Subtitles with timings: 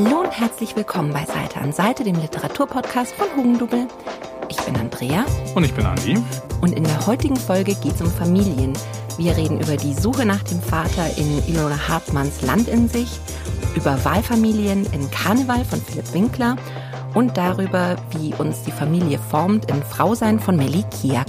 [0.00, 3.88] Hallo und herzlich willkommen bei Seite an Seite, dem Literaturpodcast von Hugendubel.
[4.48, 5.24] Ich bin Andrea.
[5.56, 6.16] Und ich bin Andi.
[6.60, 8.74] Und in der heutigen Folge geht es um Familien.
[9.16, 13.08] Wir reden über die Suche nach dem Vater in Ilona Hartmanns Land in sich,
[13.74, 16.54] über Wahlfamilien in Karneval von Philipp Winkler
[17.14, 21.26] und darüber, wie uns die Familie formt in Frausein von Melly Kiak.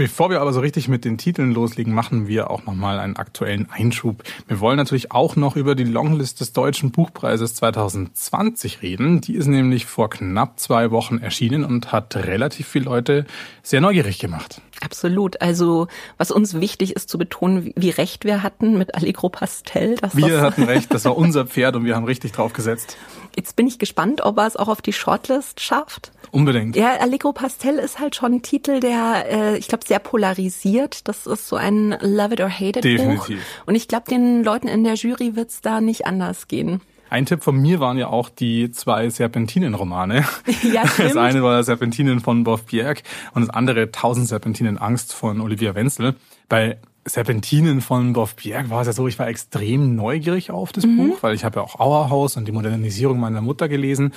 [0.00, 3.68] Bevor wir aber so richtig mit den Titeln loslegen, machen wir auch nochmal einen aktuellen
[3.70, 4.22] Einschub.
[4.48, 9.20] Wir wollen natürlich auch noch über die Longlist des Deutschen Buchpreises 2020 reden.
[9.20, 13.26] Die ist nämlich vor knapp zwei Wochen erschienen und hat relativ viele Leute
[13.62, 14.62] sehr neugierig gemacht.
[14.80, 15.42] Absolut.
[15.42, 19.96] Also was uns wichtig ist zu betonen, wie recht wir hatten mit Allegro Pastel.
[20.14, 22.96] wir hatten recht, das war unser Pferd und wir haben richtig drauf gesetzt.
[23.36, 26.12] Jetzt bin ich gespannt, ob er es auch auf die Shortlist schafft.
[26.30, 26.76] Unbedingt.
[26.76, 31.08] Ja, Allegro Pastel ist halt schon ein Titel, der, äh, ich glaube, sehr polarisiert.
[31.08, 33.38] Das ist so ein Love it or hate it Definitiv.
[33.38, 33.66] Buch.
[33.66, 36.80] Und ich glaube, den Leuten in der Jury wird es da nicht anders gehen.
[37.10, 40.24] Ein Tipp von mir waren ja auch die zwei Serpentinen-Romane.
[40.62, 41.10] Ja, stimmt.
[41.10, 43.02] Das eine war Serpentinen von Boff Bjerg
[43.34, 46.14] und das andere Tausend Serpentinen Angst von Olivia Wenzel.
[46.48, 50.84] Bei Serpentinen von Boff Bjerg war es ja so, ich war extrem neugierig auf das
[50.84, 50.96] mhm.
[50.96, 54.12] Buch, weil ich habe ja auch Auerhaus und die Modernisierung meiner Mutter gelesen.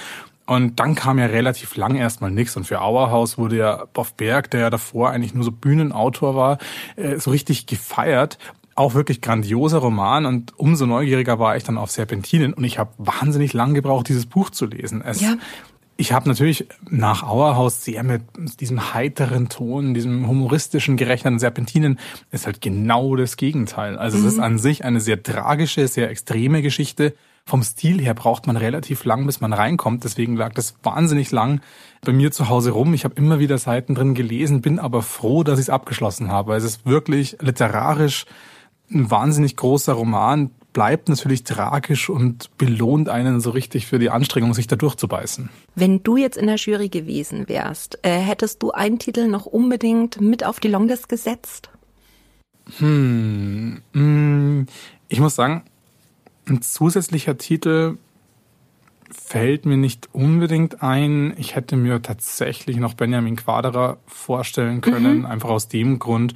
[0.45, 2.57] Und dann kam ja relativ lang erstmal nichts.
[2.57, 6.57] Und für Auerhaus wurde ja Boff Berg, der ja davor eigentlich nur so Bühnenautor war,
[6.97, 8.37] äh, so richtig gefeiert
[8.75, 12.91] auch wirklich grandioser Roman und umso neugieriger war ich dann auf Serpentinen und ich habe
[12.97, 15.01] wahnsinnig lang gebraucht, dieses Buch zu lesen.
[15.01, 15.35] Es, ja.
[16.03, 18.23] Ich habe natürlich nach Auerhaus sehr mit
[18.59, 21.97] diesem heiteren Ton, diesem humoristischen gerechneten Serpentinen
[22.29, 23.97] ist halt genau das Gegenteil.
[23.97, 24.25] Also mhm.
[24.25, 24.43] es ist mhm.
[24.43, 27.15] an sich eine sehr tragische, sehr extreme Geschichte.
[27.45, 30.03] Vom Stil her braucht man relativ lang, bis man reinkommt.
[30.03, 31.61] Deswegen lag das wahnsinnig lang
[32.01, 32.93] bei mir zu Hause rum.
[32.93, 36.53] Ich habe immer wieder Seiten drin gelesen, bin aber froh, dass ich es abgeschlossen habe.
[36.57, 38.25] Es ist wirklich literarisch
[38.91, 44.53] ein wahnsinnig großer Roman, bleibt natürlich tragisch und belohnt einen so richtig für die Anstrengung,
[44.53, 45.49] sich da durchzubeißen.
[45.75, 50.19] Wenn du jetzt in der Jury gewesen wärst, äh, hättest du einen Titel noch unbedingt
[50.19, 51.69] mit auf die Longlist gesetzt?
[52.77, 54.65] Hm, hm
[55.07, 55.63] ich muss sagen,
[56.47, 57.97] ein zusätzlicher Titel
[59.11, 61.35] fällt mir nicht unbedingt ein.
[61.37, 65.25] Ich hätte mir tatsächlich noch Benjamin Quaderer vorstellen können, mhm.
[65.25, 66.33] einfach aus dem Grund,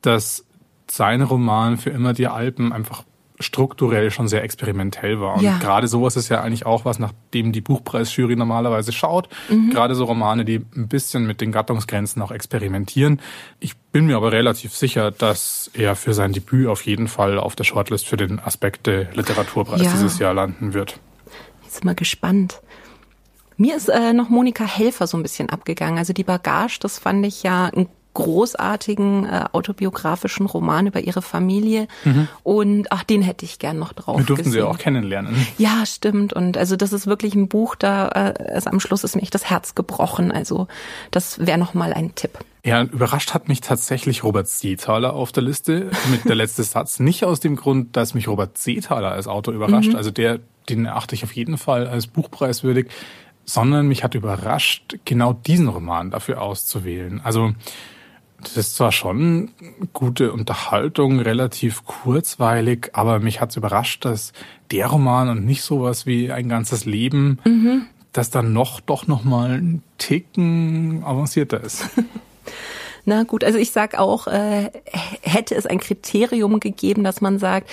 [0.00, 0.44] dass
[0.90, 3.04] sein Roman für immer die Alpen einfach
[3.38, 5.34] strukturell schon sehr experimentell war.
[5.34, 5.58] Und ja.
[5.58, 9.28] gerade sowas ist ja eigentlich auch was, nach dem die Buchpreisjury normalerweise schaut.
[9.48, 9.70] Mhm.
[9.70, 13.20] Gerade so Romane, die ein bisschen mit den Gattungsgrenzen auch experimentieren.
[13.60, 17.56] Ich bin mir aber relativ sicher, dass er für sein Debüt auf jeden Fall auf
[17.56, 19.90] der Shortlist für den Aspekte Literaturpreis ja.
[19.92, 20.98] dieses Jahr landen wird.
[21.64, 22.60] Jetzt mal gespannt.
[23.58, 25.98] Mir ist äh, noch Monika Helfer so ein bisschen abgegangen.
[25.98, 31.86] Also die Bagage, das fand ich ja ein großartigen äh, autobiografischen Roman über ihre Familie.
[32.04, 32.28] Mhm.
[32.42, 34.18] Und ach, den hätte ich gern noch drauf.
[34.18, 34.62] Wir durften gesehen.
[34.62, 35.46] sie auch kennenlernen.
[35.58, 36.32] Ja, stimmt.
[36.32, 39.34] Und also das ist wirklich ein Buch, da äh, ist am Schluss ist mir echt
[39.34, 40.32] das Herz gebrochen.
[40.32, 40.66] Also
[41.10, 42.38] das wäre noch mal ein Tipp.
[42.64, 46.98] Ja, überrascht hat mich tatsächlich Robert Seethaler auf der Liste mit der letzte Satz.
[46.98, 49.90] Nicht aus dem Grund, dass mich Robert Seethaler als Autor überrascht.
[49.90, 49.96] Mhm.
[49.96, 50.40] Also der,
[50.70, 52.86] den erachte ich auf jeden Fall als buchpreiswürdig,
[53.44, 57.20] sondern mich hat überrascht, genau diesen Roman dafür auszuwählen.
[57.22, 57.52] Also
[58.42, 59.50] das ist zwar schon
[59.92, 64.32] gute Unterhaltung, relativ kurzweilig, aber mich hat's überrascht, dass
[64.70, 67.86] der Roman und nicht sowas wie ein ganzes Leben, mhm.
[68.12, 71.84] das dann noch doch noch mal ein Ticken avancierter ist.
[73.08, 74.70] Na gut, also ich sag auch, äh,
[75.22, 77.70] hätte es ein Kriterium gegeben, dass man sagt,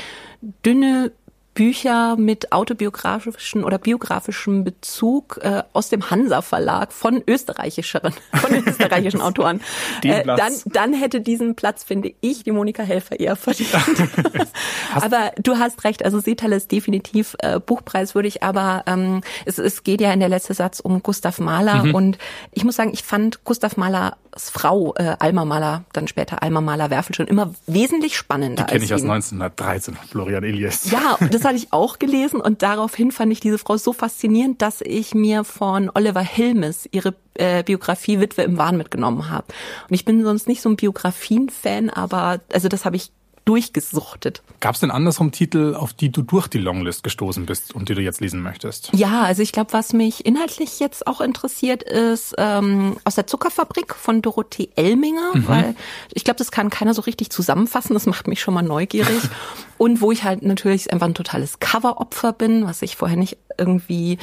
[0.64, 1.12] dünne
[1.54, 9.22] Bücher mit autobiografischen oder biografischem Bezug äh, aus dem Hansa Verlag von österreichischeren, von österreichischen
[9.22, 9.62] Autoren.
[10.04, 13.70] Äh, dann, dann hätte diesen Platz, finde ich, die Monika Helfer eher verdient.
[14.96, 20.02] aber du hast recht, also Seetal ist definitiv äh, buchpreiswürdig, aber ähm, es, es geht
[20.02, 21.96] ja in der letzte Satz um Gustav Mahler mhm.
[21.96, 22.18] und
[22.52, 26.90] ich muss sagen, ich fand Gustav Mahlers Frau, äh, Alma Mahler, dann später Alma Mahler
[26.90, 28.64] Werfel schon immer wesentlich spannender.
[28.64, 30.90] Die kenne ich aus 1913, Florian Elias.
[30.90, 34.62] Ja, das das hatte ich auch gelesen und daraufhin fand ich diese Frau so faszinierend,
[34.62, 39.48] dass ich mir von Oliver Hilmes ihre äh, Biografie Witwe im Wahn mitgenommen habe.
[39.90, 43.12] Und ich bin sonst nicht so ein Biografien-Fan, aber also das habe ich
[43.46, 44.42] durchgesuchtet.
[44.60, 47.96] Gab es denn andersrum Titel, auf die du durch die Longlist gestoßen bist und die
[47.96, 48.90] du jetzt lesen möchtest?
[48.94, 53.96] Ja, also ich glaube, was mich inhaltlich jetzt auch interessiert, ist ähm, aus der Zuckerfabrik
[53.96, 55.48] von Dorothee Elminger, mhm.
[55.48, 55.76] weil
[56.12, 57.94] ich glaube, das kann keiner so richtig zusammenfassen.
[57.94, 59.22] Das macht mich schon mal neugierig.
[59.78, 64.18] und wo ich halt natürlich einfach ein totales Coveropfer bin, was ich vorher nicht irgendwie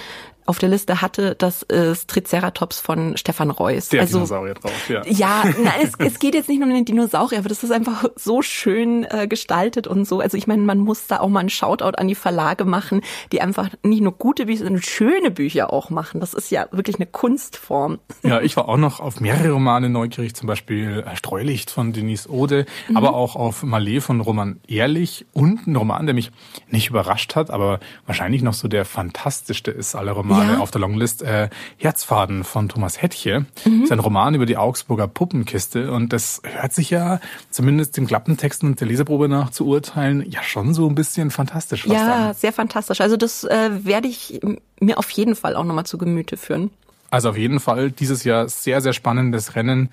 [0.50, 3.88] auf der Liste hatte, das ist Triceratops von Stefan Reuss.
[3.90, 5.02] Der also, Dinosaurier drauf, ja.
[5.06, 8.06] Ja, nein, es, es geht jetzt nicht nur um den Dinosaurier, aber das ist einfach
[8.16, 10.18] so schön äh, gestaltet und so.
[10.18, 13.00] Also ich meine, man muss da auch mal einen Shoutout an die Verlage machen,
[13.30, 16.20] die einfach nicht nur gute Bücher, sondern schöne Bücher auch machen.
[16.20, 18.00] Das ist ja wirklich eine Kunstform.
[18.24, 22.66] Ja, ich war auch noch auf mehrere Romane neugierig, zum Beispiel Streulicht von Denise Ode,
[22.88, 22.96] mhm.
[22.96, 26.32] aber auch auf Malé von Roman Ehrlich und ein Roman, der mich
[26.68, 28.84] nicht überrascht hat, aber wahrscheinlich noch so der
[29.20, 30.58] fantastischste ist aller Romane ja.
[30.60, 33.44] auf der Longlist, äh, Herzfaden von Thomas Hettche.
[33.64, 33.86] Mhm.
[33.86, 37.20] Sein Roman über die Augsburger Puppenkiste und das hört sich ja
[37.50, 41.86] zumindest den Klappentexten und der Leserprobe nach zu urteilen ja schon so ein bisschen fantastisch.
[41.86, 42.34] Ja, an.
[42.34, 43.00] sehr fantastisch.
[43.02, 44.40] Also das äh, werde ich
[44.80, 46.70] mir auf jeden Fall auch nochmal zu Gemüte führen.
[47.10, 49.90] Also auf jeden Fall dieses Jahr sehr, sehr spannendes Rennen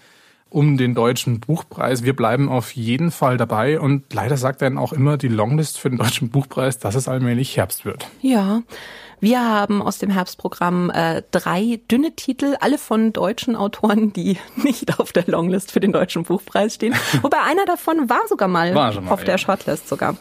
[0.49, 2.03] um den deutschen Buchpreis.
[2.03, 5.89] Wir bleiben auf jeden Fall dabei und leider sagt dann auch immer die Longlist für
[5.89, 8.07] den deutschen Buchpreis, dass es allmählich Herbst wird.
[8.21, 8.61] Ja.
[9.19, 14.99] Wir haben aus dem Herbstprogramm äh, drei dünne Titel, alle von deutschen Autoren, die nicht
[14.99, 16.93] auf der Longlist für den deutschen Buchpreis stehen.
[17.21, 19.25] Wobei einer davon war sogar mal, war mal auf ja.
[19.25, 20.15] der Shortlist sogar.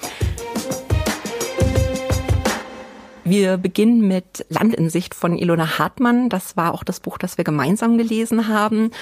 [3.27, 6.29] Wir beginnen mit Land in Sicht von Ilona Hartmann.
[6.29, 8.93] Das war auch das Buch, das wir gemeinsam gelesen haben.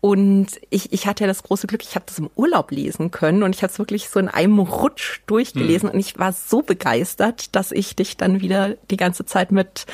[0.00, 3.42] Und ich, ich hatte ja das große Glück, ich habe das im Urlaub lesen können
[3.42, 5.94] und ich habe es wirklich so in einem Rutsch durchgelesen mhm.
[5.94, 9.84] und ich war so begeistert, dass ich dich dann wieder die ganze Zeit mit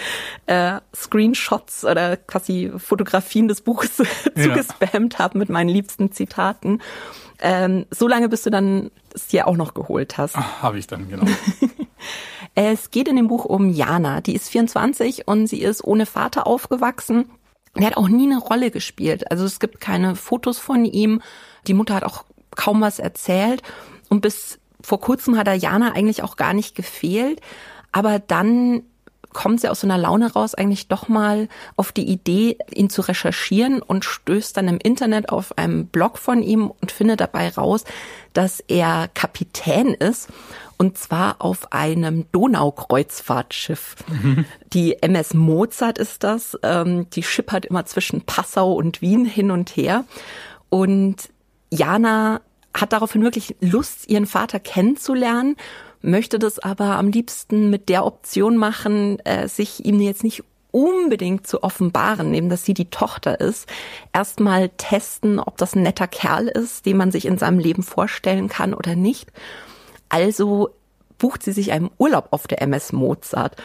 [0.46, 3.98] äh, Screenshots oder quasi Fotografien des Buches
[4.36, 4.42] ja.
[4.42, 6.80] zugespammt habe mit meinen liebsten Zitaten.
[7.40, 10.36] Ähm, so lange, bis du dann es dir auch noch geholt hast.
[10.36, 11.26] Habe ich dann, genau.
[12.54, 14.20] Es geht in dem Buch um Jana.
[14.20, 17.30] Die ist 24 und sie ist ohne Vater aufgewachsen.
[17.74, 19.30] Er hat auch nie eine Rolle gespielt.
[19.30, 21.22] Also es gibt keine Fotos von ihm.
[21.66, 22.24] Die Mutter hat auch
[22.56, 23.62] kaum was erzählt.
[24.08, 27.40] Und bis vor kurzem hat er Jana eigentlich auch gar nicht gefehlt.
[27.92, 28.82] Aber dann
[29.32, 33.02] kommt sie aus so einer Laune raus, eigentlich doch mal auf die Idee, ihn zu
[33.02, 37.84] recherchieren und stößt dann im Internet auf einem Blog von ihm und findet dabei raus,
[38.32, 40.28] dass er Kapitän ist
[40.80, 43.96] und zwar auf einem Donaukreuzfahrtschiff.
[44.08, 44.46] Mhm.
[44.72, 46.58] Die MS Mozart ist das.
[46.62, 50.06] Ähm, die schippert immer zwischen Passau und Wien hin und her.
[50.70, 51.28] Und
[51.70, 52.40] Jana
[52.72, 55.56] hat daraufhin wirklich Lust, ihren Vater kennenzulernen,
[56.00, 61.46] möchte das aber am liebsten mit der Option machen, äh, sich ihm jetzt nicht unbedingt
[61.46, 63.68] zu offenbaren, eben dass sie die Tochter ist,
[64.14, 68.48] erstmal testen, ob das ein netter Kerl ist, den man sich in seinem Leben vorstellen
[68.48, 69.30] kann oder nicht.
[70.10, 70.70] Also
[71.16, 73.56] bucht sie sich einen Urlaub auf der MS Mozart.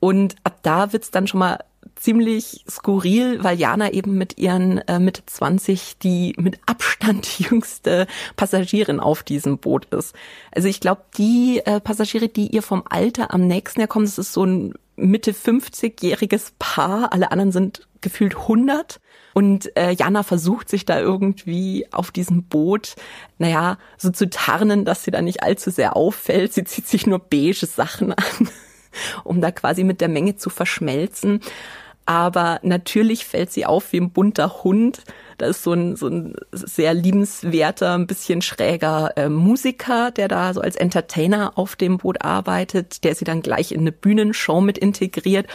[0.00, 1.58] Und ab da wird's dann schon mal
[1.96, 8.06] ziemlich skurril, weil Jana eben mit ihren äh, Mitte 20 die mit Abstand jüngste
[8.36, 10.14] Passagierin auf diesem Boot ist.
[10.50, 14.32] Also ich glaube, die äh, Passagiere, die ihr vom Alter am nächsten herkommen, das ist
[14.32, 17.12] so ein Mitte 50-jähriges Paar.
[17.12, 19.00] Alle anderen sind gefühlt 100.
[19.32, 22.96] Und äh, Jana versucht sich da irgendwie auf diesem Boot,
[23.38, 26.52] naja, so zu tarnen, dass sie da nicht allzu sehr auffällt.
[26.52, 28.48] Sie zieht sich nur beige Sachen an,
[29.22, 31.40] um da quasi mit der Menge zu verschmelzen.
[32.06, 35.02] Aber natürlich fällt sie auf wie ein bunter Hund.
[35.40, 40.52] Da ist so ein, so ein sehr liebenswerter, ein bisschen schräger äh, Musiker, der da
[40.52, 44.76] so als Entertainer auf dem Boot arbeitet, der sie dann gleich in eine Bühnenshow mit
[44.76, 45.46] integriert.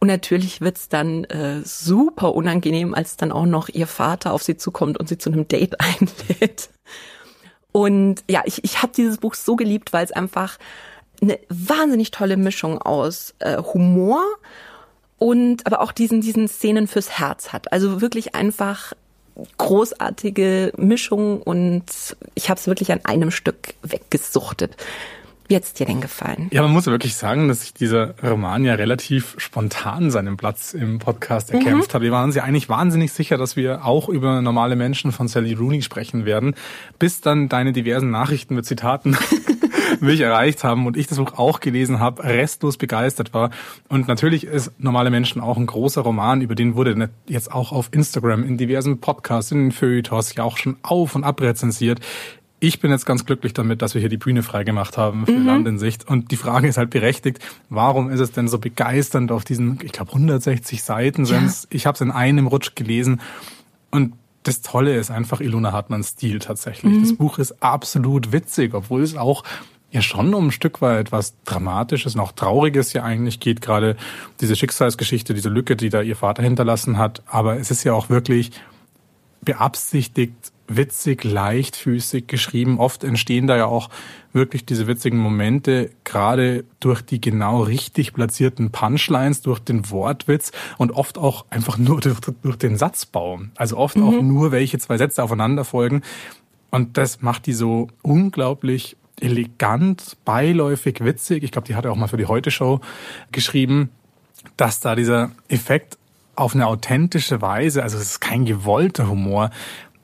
[0.00, 4.56] Und natürlich wird's dann äh, super unangenehm, als dann auch noch ihr Vater auf sie
[4.56, 6.70] zukommt und sie zu einem Date einlädt.
[7.70, 10.56] Und ja, ich, ich habe dieses Buch so geliebt, weil es einfach
[11.20, 14.22] eine wahnsinnig tolle Mischung aus äh, Humor
[15.18, 17.72] und aber auch diesen diesen Szenen fürs Herz hat.
[17.72, 18.94] Also wirklich einfach
[19.58, 21.84] großartige Mischung und
[22.34, 24.76] ich habe es wirklich an einem Stück weggesuchtet.
[25.48, 26.48] Wie hat's dir denn gefallen?
[26.52, 30.74] Ja, man muss ja wirklich sagen, dass sich dieser Roman ja relativ spontan seinen Platz
[30.74, 31.94] im Podcast erkämpft mhm.
[31.94, 32.02] hat.
[32.02, 35.54] Wir waren uns ja eigentlich wahnsinnig sicher, dass wir auch über normale Menschen von Sally
[35.54, 36.54] Rooney sprechen werden,
[36.98, 39.16] bis dann deine diversen Nachrichten mit Zitaten
[40.06, 43.50] mich erreicht haben und ich das Buch auch gelesen habe, restlos begeistert war.
[43.88, 47.88] Und natürlich ist Normale Menschen auch ein großer Roman, über den wurde jetzt auch auf
[47.92, 52.00] Instagram in diversen Podcasts, in den Feuilletons ja auch schon auf und ab rezensiert
[52.60, 55.46] ich bin jetzt ganz glücklich damit, dass wir hier die Bühne freigemacht haben für mhm.
[55.46, 56.08] Land in Sicht.
[56.08, 57.38] Und die Frage ist halt berechtigt,
[57.68, 61.24] warum ist es denn so begeisternd auf diesen, ich glaube 160 Seiten.
[61.24, 61.42] Ja.
[61.70, 63.20] Ich habe es in einem Rutsch gelesen.
[63.90, 66.94] Und das Tolle ist einfach Ilona Hartmanns Stil tatsächlich.
[66.94, 67.00] Mhm.
[67.02, 69.44] Das Buch ist absolut witzig, obwohl es auch
[69.90, 73.96] ja schon um ein Stück weit was Dramatisches und auch Trauriges ja eigentlich geht, gerade
[74.40, 77.22] diese Schicksalsgeschichte, diese Lücke, die da ihr Vater hinterlassen hat.
[77.26, 78.50] Aber es ist ja auch wirklich
[79.40, 82.78] beabsichtigt witzig, leichtfüßig geschrieben.
[82.78, 83.88] Oft entstehen da ja auch
[84.32, 90.92] wirklich diese witzigen Momente, gerade durch die genau richtig platzierten Punchlines, durch den Wortwitz und
[90.92, 93.40] oft auch einfach nur durch, durch den Satzbau.
[93.56, 94.02] Also oft mhm.
[94.02, 96.02] auch nur, welche zwei Sätze aufeinander folgen.
[96.70, 101.42] Und das macht die so unglaublich elegant, beiläufig, witzig.
[101.42, 102.80] Ich glaube, die hat er auch mal für die Heute-Show
[103.32, 103.90] geschrieben,
[104.56, 105.98] dass da dieser Effekt
[106.34, 109.50] auf eine authentische Weise, also es ist kein gewollter Humor,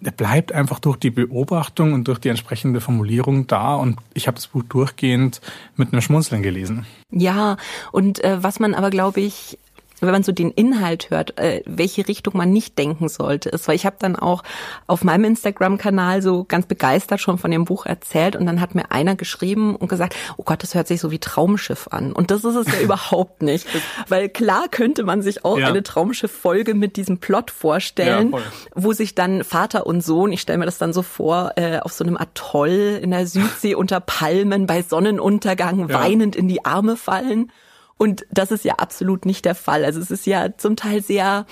[0.01, 4.35] der bleibt einfach durch die Beobachtung und durch die entsprechende Formulierung da und ich habe
[4.35, 5.41] das Buch durchgehend
[5.77, 6.87] mit einem Schmunzeln gelesen.
[7.11, 7.57] Ja,
[7.93, 9.59] und äh, was man aber, glaube ich,
[10.01, 13.77] wenn man so den Inhalt hört, äh, welche Richtung man nicht denken sollte, ist, weil
[13.77, 14.43] ich habe dann auch
[14.87, 18.91] auf meinem Instagram-Kanal so ganz begeistert schon von dem Buch erzählt und dann hat mir
[18.91, 22.13] einer geschrieben und gesagt, oh Gott, das hört sich so wie Traumschiff an.
[22.13, 23.67] Und das ist es ja überhaupt nicht.
[24.09, 25.69] Weil klar könnte man sich auch ja.
[25.69, 28.39] eine Traumschiff-Folge mit diesem Plot vorstellen, ja,
[28.75, 31.93] wo sich dann Vater und Sohn, ich stelle mir das dann so vor, äh, auf
[31.93, 36.01] so einem Atoll in der Südsee unter Palmen bei Sonnenuntergang ja.
[36.01, 37.51] weinend in die Arme fallen.
[37.97, 39.85] Und das ist ja absolut nicht der Fall.
[39.85, 41.47] Also es ist ja zum Teil sehr,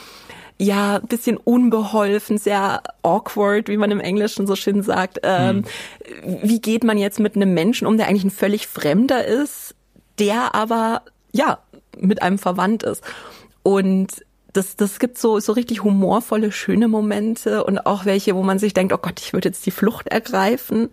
[0.59, 5.21] ja, bisschen unbeholfen, sehr awkward, wie man im Englischen so schön sagt.
[5.23, 5.65] Ähm,
[6.25, 6.39] hm.
[6.43, 9.75] Wie geht man jetzt mit einem Menschen um, der eigentlich ein völlig Fremder ist,
[10.19, 11.59] der aber, ja,
[11.99, 13.03] mit einem verwandt ist.
[13.63, 18.59] Und das, das gibt so, so richtig humorvolle, schöne Momente und auch welche, wo man
[18.59, 20.91] sich denkt, oh Gott, ich würde jetzt die Flucht ergreifen.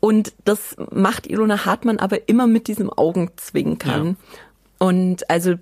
[0.00, 4.06] Und das macht Ilona Hartmann aber immer mit diesem Augenzwinkern.
[4.06, 4.14] Ja.
[4.80, 5.54] Und also,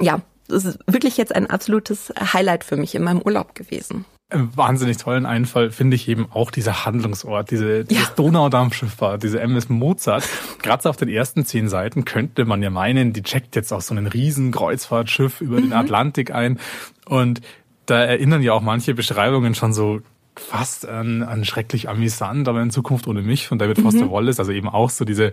[0.00, 4.04] ja, das ist wirklich jetzt ein absolutes Highlight für mich in meinem Urlaub gewesen.
[4.30, 8.00] Wahnsinnig tollen Einfall finde ich eben auch dieser Handlungsort, diese, ja.
[8.16, 10.26] Donaudampfschifffahrt, diese MS Mozart.
[10.62, 13.82] Gerade so auf den ersten zehn Seiten könnte man ja meinen, die checkt jetzt auch
[13.82, 15.64] so einen riesen Kreuzfahrtschiff über mhm.
[15.64, 16.58] den Atlantik ein.
[17.04, 17.42] Und
[17.84, 20.00] da erinnern ja auch manche Beschreibungen schon so
[20.34, 24.12] fast an, an schrecklich amüsant, aber in Zukunft ohne mich von David Foster mhm.
[24.12, 25.32] Wallace, also eben auch so diese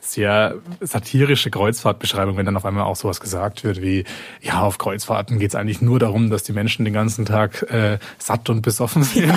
[0.00, 4.04] sehr satirische Kreuzfahrtbeschreibung, wenn dann auf einmal auch sowas gesagt wird wie,
[4.40, 7.98] ja, auf Kreuzfahrten geht es eigentlich nur darum, dass die Menschen den ganzen Tag äh,
[8.18, 9.28] satt und besoffen sind.
[9.28, 9.34] Ja.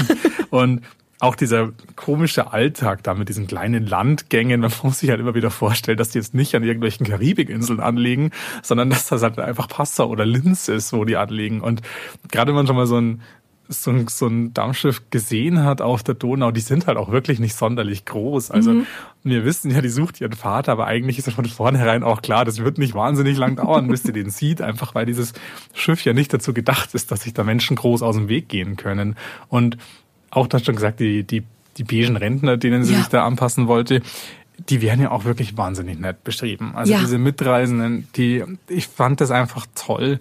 [0.49, 0.81] Und
[1.21, 5.51] auch dieser komische Alltag da mit diesen kleinen Landgängen, man muss sich halt immer wieder
[5.51, 8.31] vorstellen, dass die jetzt nicht an irgendwelchen Karibikinseln anlegen,
[8.63, 11.61] sondern dass das halt einfach Passau oder Linz ist, wo die anlegen.
[11.61, 11.83] Und
[12.31, 13.21] gerade wenn man schon mal so ein,
[13.71, 17.39] so ein, so ein Dampfschiff gesehen hat auf der Donau, die sind halt auch wirklich
[17.39, 18.51] nicht sonderlich groß.
[18.51, 18.87] Also mhm.
[19.23, 22.45] wir wissen ja, die sucht ihren Vater, aber eigentlich ist ja von vornherein auch klar,
[22.45, 25.33] das wird nicht wahnsinnig lang dauern, bis sie den sieht, einfach weil dieses
[25.73, 28.75] Schiff ja nicht dazu gedacht ist, dass sich da Menschen groß aus dem Weg gehen
[28.75, 29.15] können.
[29.47, 29.77] Und
[30.29, 31.43] auch das schon gesagt, die, die,
[31.77, 32.99] die beigen Rentner, denen sie ja.
[32.99, 34.01] sich da anpassen wollte,
[34.69, 36.73] die werden ja auch wirklich wahnsinnig nett beschrieben.
[36.75, 36.99] Also ja.
[36.99, 40.19] diese Mitreisenden, die, ich fand das einfach toll,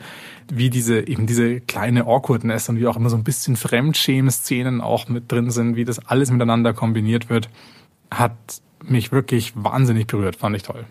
[0.52, 5.08] wie diese, eben diese kleine Awkwardness und wie auch immer so ein bisschen Fremdschämen-Szenen auch
[5.08, 7.48] mit drin sind, wie das alles miteinander kombiniert wird,
[8.10, 8.36] hat
[8.82, 10.84] mich wirklich wahnsinnig berührt, fand ich toll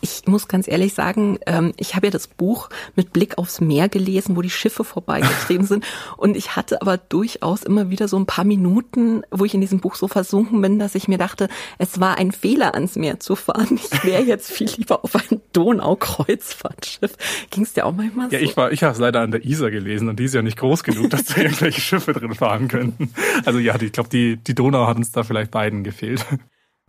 [0.00, 3.88] ich muss ganz ehrlich sagen, ähm, ich habe ja das Buch mit Blick aufs Meer
[3.88, 5.84] gelesen, wo die Schiffe vorbeigetrieben sind.
[6.16, 9.80] Und ich hatte aber durchaus immer wieder so ein paar Minuten, wo ich in diesem
[9.80, 11.48] Buch so versunken bin, dass ich mir dachte,
[11.78, 13.78] es war ein Fehler, ans Meer zu fahren.
[13.84, 17.16] Ich wäre jetzt viel lieber auf ein Donaukreuzfahrtschiff.
[17.50, 18.36] Ging es dir auch manchmal so?
[18.36, 20.42] Ja, ich war, ich habe es leider an der Isar gelesen und die ist ja
[20.42, 23.10] nicht groß genug, dass da irgendwelche Schiffe drin fahren könnten.
[23.44, 26.24] Also ja, ich glaube, die, die Donau hat uns da vielleicht beiden gefehlt.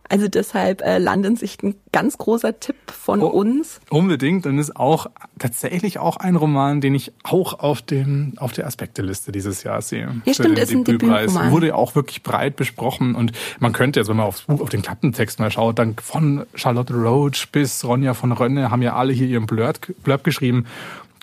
[0.08, 3.80] Also deshalb äh, Landensicht ein ganz großer Tipp von oh, uns.
[3.90, 4.46] Unbedingt.
[4.46, 5.06] Dann ist auch
[5.38, 10.20] tatsächlich auch ein Roman, den ich auch auf dem auf der Aspekteliste dieses Jahr sehe.
[10.24, 11.50] Ja, stimmt, ist ein Debütroman.
[11.50, 14.82] Wurde auch wirklich breit besprochen und man könnte jetzt, wenn man aufs Buch, auf den
[14.82, 19.26] Klappentext mal schaut, dann von Charlotte Roach bis Ronja von Rönne haben ja alle hier
[19.26, 20.66] ihren Blurb, Blurb geschrieben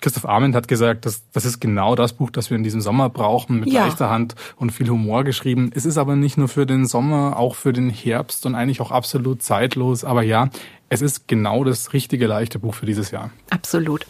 [0.00, 3.08] Christoph Arment hat gesagt, dass das ist genau das Buch, das wir in diesem Sommer
[3.08, 3.86] brauchen, mit ja.
[3.86, 5.70] leichter Hand und viel Humor geschrieben.
[5.74, 8.90] Es ist aber nicht nur für den Sommer, auch für den Herbst und eigentlich auch
[8.90, 10.04] absolut zeitlos.
[10.04, 10.50] Aber ja,
[10.88, 13.30] es ist genau das richtige leichte Buch für dieses Jahr.
[13.50, 14.06] Absolut.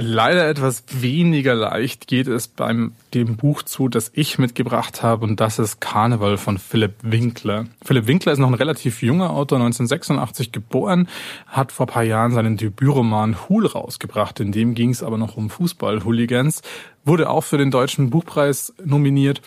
[0.00, 5.40] Leider etwas weniger leicht geht es beim dem Buch zu, das ich mitgebracht habe, und
[5.40, 7.64] das ist Karneval von Philipp Winkler.
[7.84, 11.08] Philipp Winkler ist noch ein relativ junger Autor, 1986 geboren,
[11.48, 14.38] hat vor paar Jahren seinen Debütroman Hul rausgebracht.
[14.38, 16.62] In dem ging es aber noch um Fußball-Hooligans,
[17.04, 19.42] wurde auch für den Deutschen Buchpreis nominiert.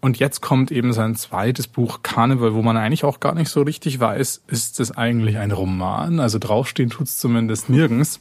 [0.00, 3.60] Und jetzt kommt eben sein zweites Buch Karneval, wo man eigentlich auch gar nicht so
[3.60, 6.20] richtig weiß, ist es eigentlich ein Roman?
[6.20, 8.18] Also draufstehen tut's zumindest nirgends.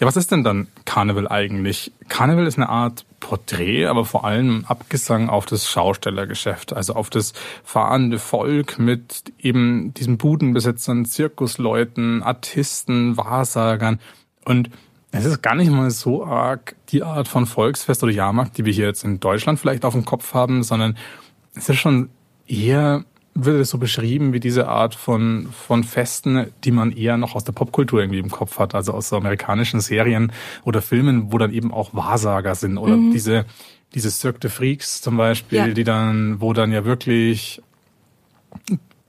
[0.00, 1.92] Ja, was ist denn dann Karneval eigentlich?
[2.08, 7.32] Karneval ist eine Art Porträt, aber vor allem Abgesang auf das Schaustellergeschäft, also auf das
[7.62, 14.00] fahrende Volk mit eben diesen Budenbesitzern, Zirkusleuten, Artisten, Wahrsagern.
[14.44, 14.70] Und
[15.16, 18.72] Es ist gar nicht mal so arg die Art von Volksfest oder Jahrmarkt, die wir
[18.72, 20.96] hier jetzt in Deutschland vielleicht auf dem Kopf haben, sondern
[21.54, 22.10] es ist schon
[22.48, 27.34] eher, wird es so beschrieben wie diese Art von, von Festen, die man eher noch
[27.34, 30.32] aus der Popkultur irgendwie im Kopf hat, also aus so amerikanischen Serien
[30.64, 33.12] oder Filmen, wo dann eben auch Wahrsager sind oder mhm.
[33.12, 33.44] diese,
[33.94, 35.68] diese Cirque de Freaks zum Beispiel, ja.
[35.68, 37.60] die dann, wo dann ja wirklich,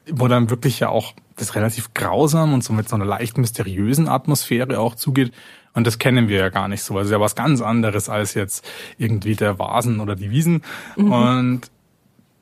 [0.10, 4.08] wo dann wirklich ja auch das relativ grausam und so mit so einer leicht mysteriösen
[4.08, 5.34] Atmosphäre auch zugeht.
[5.74, 6.98] Und das kennen wir ja gar nicht so.
[6.98, 8.66] Also ja was ganz anderes als jetzt
[8.98, 10.64] irgendwie der Vasen oder die Wiesen.
[10.96, 11.12] Mhm.
[11.12, 11.62] Und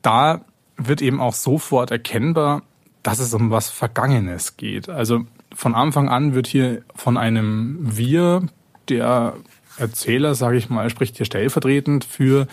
[0.03, 0.45] da
[0.77, 2.63] wird eben auch sofort erkennbar,
[3.03, 4.89] dass es um was Vergangenes geht.
[4.89, 8.43] Also von Anfang an wird hier von einem Wir,
[8.89, 9.35] der
[9.77, 12.47] Erzähler, sage ich mal, spricht hier stellvertretend für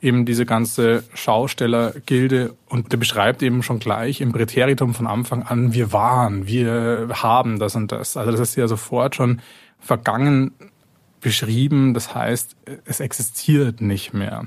[0.00, 5.74] eben diese ganze Schaustellergilde und der beschreibt eben schon gleich im Präteritum von Anfang an,
[5.74, 8.16] wir waren, wir haben das und das.
[8.16, 9.42] Also das ist ja sofort schon
[9.78, 10.52] vergangen
[11.20, 11.92] beschrieben.
[11.92, 14.46] Das heißt, es existiert nicht mehr.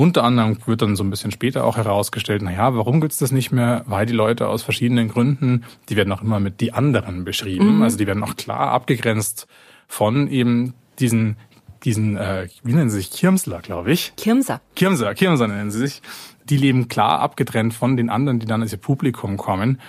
[0.00, 3.32] Unter anderem wird dann so ein bisschen später auch herausgestellt, na ja, warum gibt's das
[3.32, 3.82] nicht mehr?
[3.86, 7.78] Weil die Leute aus verschiedenen Gründen, die werden auch immer mit die anderen beschrieben.
[7.78, 7.82] Mhm.
[7.82, 9.48] Also die werden auch klar abgegrenzt
[9.88, 11.36] von eben diesen,
[11.82, 13.10] diesen, äh, wie nennen sie sich?
[13.10, 14.12] Kirmsler, glaube ich.
[14.16, 14.60] Kirmser.
[14.76, 16.00] Kirmser, Kirmser nennen sie sich.
[16.48, 19.80] Die leben klar abgetrennt von den anderen, die dann als ihr Publikum kommen.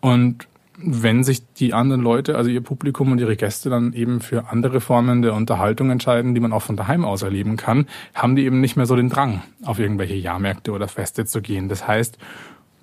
[0.00, 0.46] Und
[0.82, 4.80] wenn sich die anderen Leute, also ihr Publikum und ihre Gäste dann eben für andere
[4.80, 8.60] Formen der Unterhaltung entscheiden, die man auch von daheim aus erleben kann, haben die eben
[8.60, 11.68] nicht mehr so den Drang, auf irgendwelche Jahrmärkte oder Feste zu gehen.
[11.68, 12.18] Das heißt,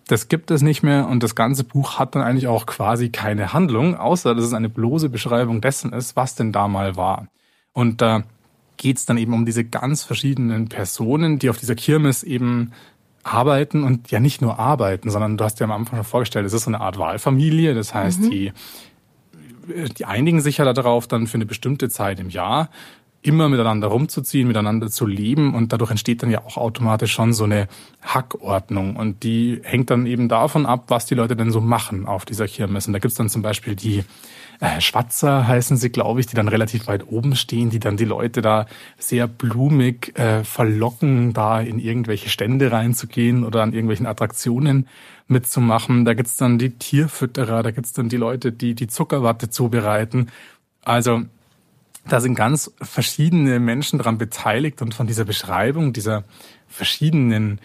[0.08, 3.54] das gibt es nicht mehr und das ganze Buch hat dann eigentlich auch quasi keine
[3.54, 7.28] Handlung, außer dass es eine bloße Beschreibung dessen ist, was denn da mal war.
[7.74, 8.24] Und da
[8.78, 12.72] geht es dann eben um diese ganz verschiedenen Personen, die auf dieser Kirmes eben
[13.28, 16.54] arbeiten und ja nicht nur arbeiten, sondern du hast ja am Anfang schon vorgestellt, es
[16.54, 17.74] ist so eine Art Wahlfamilie.
[17.74, 18.30] Das heißt, mhm.
[18.30, 18.54] die,
[19.98, 22.70] die einigen sich ja darauf, dann für eine bestimmte Zeit im Jahr
[23.22, 27.44] immer miteinander rumzuziehen, miteinander zu leben und dadurch entsteht dann ja auch automatisch schon so
[27.44, 27.68] eine
[28.02, 32.26] Hackordnung und die hängt dann eben davon ab, was die Leute denn so machen auf
[32.26, 32.88] dieser Kirmes.
[32.88, 34.06] Und da gibt's dann zum Beispiel die
[34.60, 38.06] äh, Schwatzer heißen sie, glaube ich, die dann relativ weit oben stehen, die dann die
[38.06, 38.66] Leute da
[38.98, 44.88] sehr blumig äh, verlocken, da in irgendwelche Stände reinzugehen oder an irgendwelchen Attraktionen
[45.28, 46.06] mitzumachen.
[46.06, 50.30] Da gibt's dann die Tierfütterer, da gibt's dann die Leute, die die Zuckerwatte zubereiten.
[50.84, 51.24] Also
[52.08, 56.24] da sind ganz verschiedene Menschen daran beteiligt und von dieser Beschreibung dieser
[56.68, 57.60] verschiedenen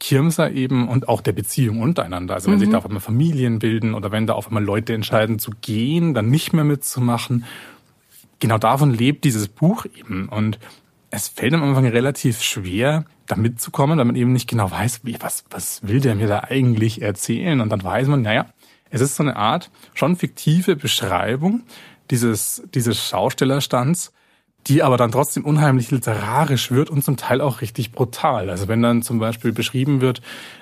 [0.00, 2.34] Kirmser eben und auch der Beziehung untereinander.
[2.34, 2.60] Also wenn mhm.
[2.60, 6.14] sich da auf einmal Familien bilden oder wenn da auf einmal Leute entscheiden zu gehen,
[6.14, 7.44] dann nicht mehr mitzumachen.
[8.38, 10.28] Genau davon lebt dieses Buch eben.
[10.28, 10.58] Und
[11.10, 15.16] es fällt am Anfang relativ schwer, da mitzukommen, weil man eben nicht genau weiß, wie,
[15.20, 17.60] was, was will der mir da eigentlich erzählen?
[17.60, 18.46] Und dann weiß man, naja,
[18.90, 21.62] es ist so eine Art schon fiktive Beschreibung
[22.10, 24.12] dieses, dieses Schaustellerstands,
[24.68, 28.50] die aber dann trotzdem unheimlich literarisch wird und zum Teil auch richtig brutal.
[28.50, 30.20] Also wenn dann zum Beispiel beschrieben wird,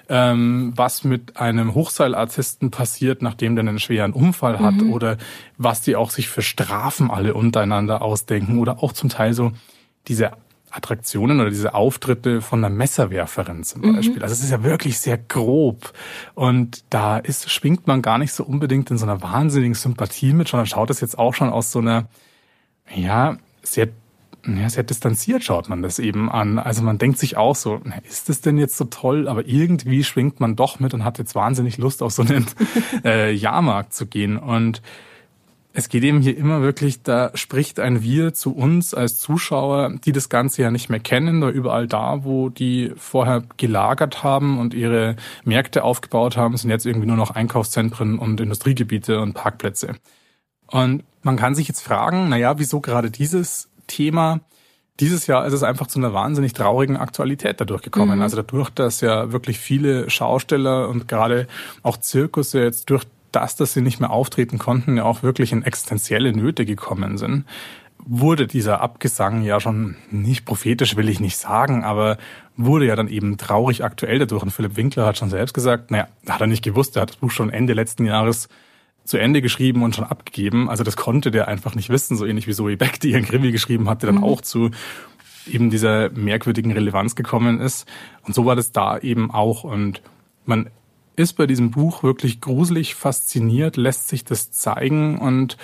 [0.09, 4.93] ähm, was mit einem Hochseilartisten passiert, nachdem der einen schweren Unfall hat mhm.
[4.93, 5.17] oder
[5.59, 9.53] was die auch sich für Strafen alle untereinander ausdenken oder auch zum Teil so
[10.07, 10.33] diese
[10.71, 13.97] Attraktionen oder diese Auftritte von einer Messerwerferin zum mhm.
[13.97, 14.23] Beispiel.
[14.23, 15.93] Also es ist ja wirklich sehr grob
[16.35, 20.47] und da ist, schwingt man gar nicht so unbedingt in so einer wahnsinnigen Sympathie mit,
[20.47, 22.07] sondern schaut es jetzt auch schon aus so einer,
[22.95, 23.89] ja, sehr,
[24.47, 26.59] ja, sehr distanziert schaut man das eben an.
[26.59, 29.29] Also man denkt sich auch so, ist das denn jetzt so toll?
[29.29, 32.47] Aber irgendwie schwingt man doch mit und hat jetzt wahnsinnig Lust, auf so einen
[33.05, 34.37] äh, Jahrmarkt zu gehen.
[34.37, 34.83] Und
[35.79, 40.13] es geht eben hier immer wirklich, da spricht ein Wir zu uns als Zuschauer, die
[40.13, 44.73] das Ganze ja nicht mehr kennen, da überall da, wo die vorher gelagert haben und
[44.73, 49.97] ihre Märkte aufgebaut haben, sind jetzt irgendwie nur noch Einkaufszentren und Industriegebiete und Parkplätze.
[50.67, 54.41] Und man kann sich jetzt fragen, na ja, wieso gerade dieses Thema?
[55.01, 58.17] Dieses Jahr ist es einfach zu einer wahnsinnig traurigen Aktualität dadurch gekommen.
[58.17, 58.23] Mhm.
[58.23, 61.49] Also dadurch, dass ja wirklich viele Schausteller und gerade
[61.83, 65.65] auch Zirkusse jetzt durch das, dass sie nicht mehr auftreten konnten, ja auch wirklich in
[65.65, 67.45] existenzielle Nöte gekommen sind,
[67.99, 72.19] wurde dieser Abgesang ja schon nicht prophetisch, will ich nicht sagen, aber
[72.57, 74.45] wurde ja dann eben traurig aktuell dadurch.
[74.45, 77.17] Und Philipp Winkler hat schon selbst gesagt, naja, hat er nicht gewusst, er hat das
[77.17, 78.49] Buch schon Ende letzten Jahres
[79.07, 80.69] zu Ende geschrieben und schon abgegeben.
[80.69, 83.53] Also das konnte der einfach nicht wissen, so ähnlich wie Zoe Beck, die ihren Krimi
[83.53, 84.25] geschrieben hatte, dann mhm.
[84.25, 84.71] auch zu
[85.47, 87.87] eben dieser merkwürdigen Relevanz gekommen ist.
[88.23, 89.65] Und so war das da eben auch.
[89.65, 90.03] Und
[90.45, 90.71] man
[91.15, 95.57] ist bei diesem Buch wirklich gruselig fasziniert, lässt sich das zeigen und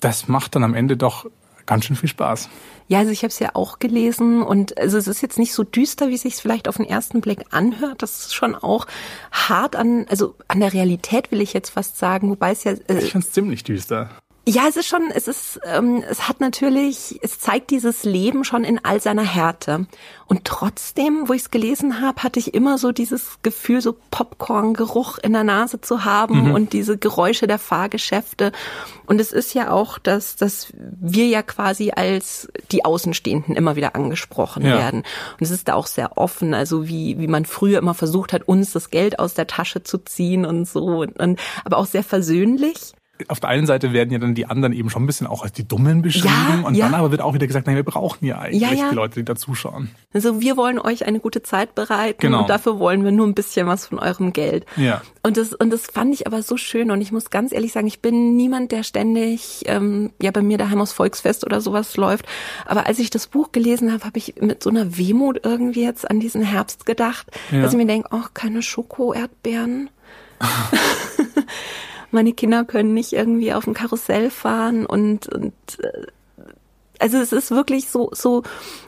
[0.00, 1.26] das macht dann am Ende doch
[1.68, 2.48] ganz schön viel Spaß.
[2.88, 5.62] Ja, also ich habe es ja auch gelesen und also es ist jetzt nicht so
[5.62, 8.02] düster, wie es sich vielleicht auf den ersten Blick anhört.
[8.02, 8.86] Das ist schon auch
[9.30, 12.72] hart an, also an der Realität will ich jetzt fast sagen, wobei es ja.
[12.72, 14.08] Äh, ich finde es ziemlich düster.
[14.50, 18.64] Ja, es ist schon, es ist, ähm, es hat natürlich, es zeigt dieses Leben schon
[18.64, 19.86] in all seiner Härte.
[20.24, 25.18] Und trotzdem, wo ich es gelesen habe, hatte ich immer so dieses Gefühl, so Popcorn-Geruch
[25.18, 26.54] in der Nase zu haben mhm.
[26.54, 28.52] und diese Geräusche der Fahrgeschäfte.
[29.04, 33.94] Und es ist ja auch, dass, dass wir ja quasi als die Außenstehenden immer wieder
[33.94, 34.78] angesprochen ja.
[34.78, 35.00] werden.
[35.00, 38.48] Und es ist da auch sehr offen, also wie, wie man früher immer versucht hat,
[38.48, 41.04] uns das Geld aus der Tasche zu ziehen und so.
[41.18, 42.94] Und, aber auch sehr versöhnlich
[43.26, 45.52] auf der einen Seite werden ja dann die anderen eben schon ein bisschen auch als
[45.52, 46.86] die Dummen beschrieben ja, und ja.
[46.86, 49.24] dann aber wird auch wieder gesagt, nein, wir brauchen ja eigentlich ja, die Leute, die
[49.24, 49.90] da zuschauen.
[50.12, 52.42] Also wir wollen euch eine gute Zeit bereiten genau.
[52.42, 54.66] und dafür wollen wir nur ein bisschen was von eurem Geld.
[54.76, 55.02] Ja.
[55.22, 57.86] Und das und das fand ich aber so schön und ich muss ganz ehrlich sagen,
[57.86, 62.26] ich bin niemand, der ständig ähm, ja bei mir daheim aus Volksfest oder sowas läuft.
[62.66, 66.08] Aber als ich das Buch gelesen habe, habe ich mit so einer Wehmut irgendwie jetzt
[66.08, 69.90] an diesen Herbst gedacht, dass ich mir denke, ach keine Schoko-Erdbeeren.
[72.10, 76.06] meine Kinder können nicht irgendwie auf dem Karussell fahren und, und äh,
[76.98, 78.42] also es ist wirklich so, so,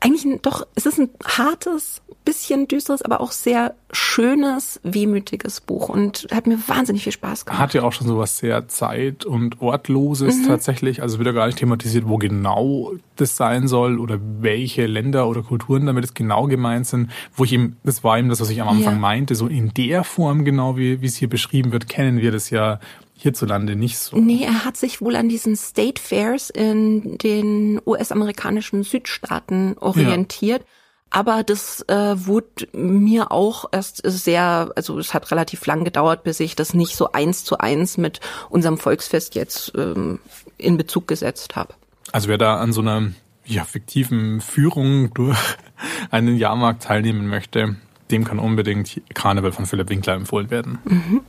[0.00, 5.88] eigentlich ein, doch, es ist ein hartes, bisschen düsteres, aber auch sehr schönes, wehmütiges Buch
[5.88, 7.60] und hat mir wahnsinnig viel Spaß gemacht.
[7.60, 10.46] Hat ja auch schon so was sehr Zeit- und Ortloses mhm.
[10.46, 11.02] tatsächlich.
[11.02, 15.42] Also wird ja gar nicht thematisiert, wo genau das sein soll oder welche Länder oder
[15.42, 17.10] Kulturen damit es genau gemeint sind.
[17.34, 19.00] Wo ich eben, das war eben das, was ich am Anfang ja.
[19.00, 22.50] meinte, so in der Form genau, wie, wie es hier beschrieben wird, kennen wir das
[22.50, 22.80] ja
[23.20, 24.16] hierzulande nicht so.
[24.16, 30.62] Nee, er hat sich wohl an diesen State Fairs in den US-amerikanischen Südstaaten orientiert.
[30.62, 30.66] Ja.
[31.10, 36.38] Aber das äh, wurde mir auch erst sehr, also es hat relativ lang gedauert, bis
[36.38, 40.20] ich das nicht so eins zu eins mit unserem Volksfest jetzt ähm,
[40.56, 41.74] in Bezug gesetzt habe.
[42.12, 43.10] Also wer da an so einer
[43.44, 45.38] ja, fiktiven Führung durch
[46.10, 47.76] einen Jahrmarkt teilnehmen möchte,
[48.10, 50.78] dem kann unbedingt Karneval von Philipp Winkler empfohlen werden.
[50.84, 51.20] Mhm.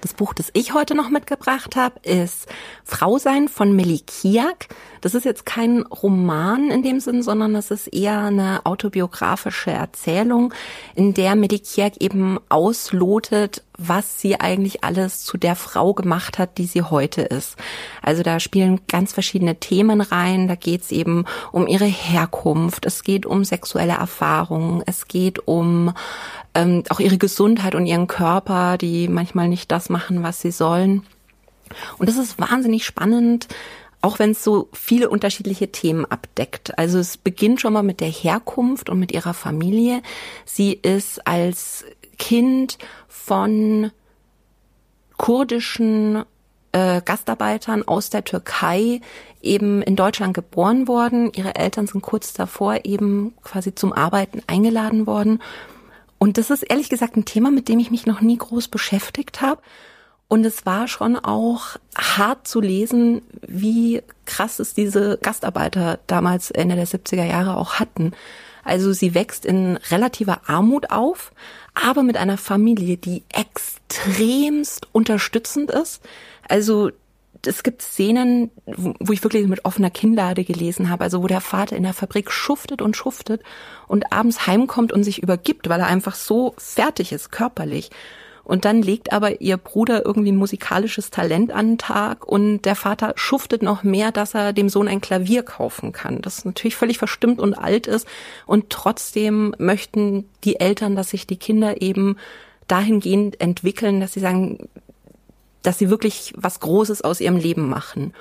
[0.00, 2.46] Das Buch, das ich heute noch mitgebracht habe, ist
[2.84, 4.68] Frau sein von Millie Kiak.
[5.00, 10.54] Das ist jetzt kein Roman in dem Sinn, sondern das ist eher eine autobiografische Erzählung,
[10.94, 16.58] in der Millie Kiak eben auslotet, was sie eigentlich alles zu der Frau gemacht hat,
[16.58, 17.56] die sie heute ist.
[18.02, 20.48] Also da spielen ganz verschiedene Themen rein.
[20.48, 25.92] Da geht es eben um ihre Herkunft, es geht um sexuelle Erfahrungen, es geht um
[26.58, 31.04] ähm, auch ihre Gesundheit und ihren Körper, die manchmal nicht das machen, was sie sollen.
[31.98, 33.46] Und das ist wahnsinnig spannend,
[34.00, 36.76] auch wenn es so viele unterschiedliche Themen abdeckt.
[36.78, 40.02] Also es beginnt schon mal mit der Herkunft und mit ihrer Familie.
[40.44, 41.84] Sie ist als
[42.16, 43.92] Kind von
[45.16, 46.24] kurdischen
[46.72, 49.00] äh, Gastarbeitern aus der Türkei
[49.42, 51.32] eben in Deutschland geboren worden.
[51.34, 55.40] Ihre Eltern sind kurz davor eben quasi zum Arbeiten eingeladen worden.
[56.18, 59.40] Und das ist ehrlich gesagt ein Thema, mit dem ich mich noch nie groß beschäftigt
[59.40, 59.62] habe.
[60.26, 66.76] Und es war schon auch hart zu lesen, wie krass es diese Gastarbeiter damals Ende
[66.76, 68.12] der 70er Jahre auch hatten.
[68.62, 71.32] Also sie wächst in relativer Armut auf,
[71.72, 76.02] aber mit einer Familie, die extremst unterstützend ist.
[76.46, 76.90] Also
[77.46, 81.76] es gibt Szenen, wo ich wirklich mit offener Kinnlade gelesen habe, also wo der Vater
[81.76, 83.42] in der Fabrik schuftet und schuftet
[83.86, 87.90] und abends heimkommt und sich übergibt, weil er einfach so fertig ist, körperlich.
[88.48, 92.76] Und dann legt aber ihr Bruder irgendwie ein musikalisches Talent an den Tag und der
[92.76, 96.22] Vater schuftet noch mehr, dass er dem Sohn ein Klavier kaufen kann.
[96.22, 98.08] Das natürlich völlig verstimmt und alt ist.
[98.46, 102.16] Und trotzdem möchten die Eltern, dass sich die Kinder eben
[102.68, 104.66] dahingehend entwickeln, dass sie sagen,
[105.68, 108.14] dass sie wirklich was Großes aus ihrem Leben machen.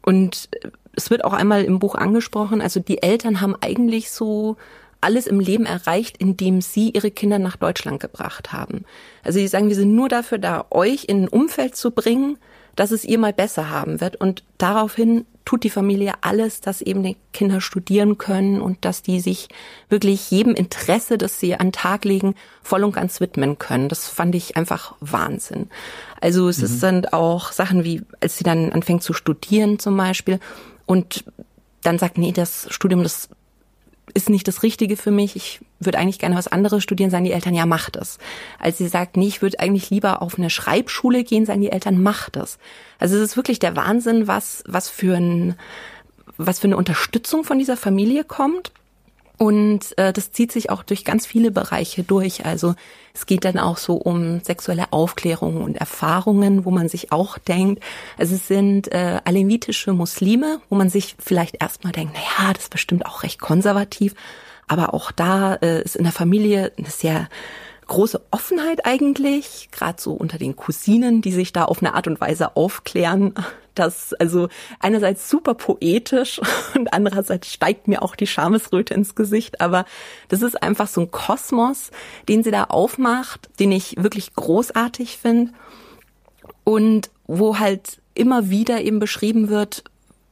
[0.00, 0.48] Und
[0.94, 4.56] es wird auch einmal im Buch angesprochen, also die Eltern haben eigentlich so
[5.02, 8.86] alles im Leben erreicht, indem sie ihre Kinder nach Deutschland gebracht haben.
[9.22, 12.38] Also sie sagen, wir sind nur dafür da, euch in ein Umfeld zu bringen,
[12.78, 14.14] dass es ihr mal besser haben wird.
[14.16, 19.18] Und daraufhin tut die Familie alles, dass eben die Kinder studieren können und dass die
[19.18, 19.48] sich
[19.88, 23.88] wirklich jedem Interesse, das sie an den Tag legen, voll und ganz widmen können.
[23.88, 25.70] Das fand ich einfach Wahnsinn.
[26.20, 26.66] Also es mhm.
[26.66, 30.38] sind auch Sachen wie, als sie dann anfängt zu studieren zum Beispiel
[30.86, 31.24] und
[31.82, 33.28] dann sagt, nee, das Studium, das
[34.14, 37.32] ist nicht das Richtige für mich, ich würde eigentlich gerne was anderes studieren, sagen die
[37.32, 38.18] Eltern, ja, mach das.
[38.58, 42.02] Als sie sagt, nee, ich würde eigentlich lieber auf eine Schreibschule gehen, sagen die Eltern,
[42.02, 42.58] mach das.
[42.98, 45.56] Also es ist wirklich der Wahnsinn, was, was für ein,
[46.36, 48.72] was für eine Unterstützung von dieser Familie kommt.
[49.38, 52.44] Und äh, das zieht sich auch durch ganz viele Bereiche durch.
[52.44, 52.74] Also
[53.14, 57.82] es geht dann auch so um sexuelle Aufklärung und Erfahrungen, wo man sich auch denkt,
[58.18, 62.64] also es sind äh, alemitische Muslime, wo man sich vielleicht erstmal denkt, na ja, das
[62.64, 64.14] ist bestimmt auch recht konservativ.
[64.66, 67.28] Aber auch da äh, ist in der Familie eine sehr
[67.88, 72.20] große Offenheit eigentlich, gerade so unter den Cousinen, die sich da auf eine Art und
[72.20, 73.34] Weise aufklären.
[73.74, 74.48] Das also
[74.80, 76.40] einerseits super poetisch
[76.74, 79.60] und andererseits steigt mir auch die Schamesröte ins Gesicht.
[79.60, 79.84] Aber
[80.28, 81.90] das ist einfach so ein Kosmos,
[82.28, 85.52] den sie da aufmacht, den ich wirklich großartig finde
[86.64, 89.84] und wo halt immer wieder eben beschrieben wird,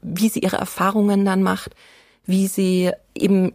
[0.03, 1.75] wie sie ihre Erfahrungen dann macht,
[2.27, 3.53] wie sie eben